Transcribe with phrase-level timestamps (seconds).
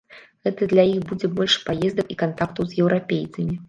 [0.47, 3.55] Гэта для іх будзе больш паездак і кантактаў з еўрапейцамі.